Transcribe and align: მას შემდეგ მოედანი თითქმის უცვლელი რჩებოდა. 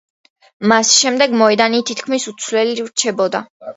მას 0.71 0.93
შემდეგ 1.01 1.35
მოედანი 1.41 1.83
თითქმის 1.91 2.25
უცვლელი 2.33 2.75
რჩებოდა. 2.87 3.45